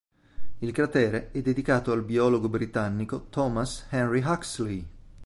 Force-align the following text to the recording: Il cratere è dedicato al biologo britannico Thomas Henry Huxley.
Il 0.61 0.71
cratere 0.71 1.29
è 1.29 1.43
dedicato 1.43 1.91
al 1.91 2.01
biologo 2.01 2.49
britannico 2.49 3.27
Thomas 3.29 3.85
Henry 3.91 4.23
Huxley. 4.25 4.87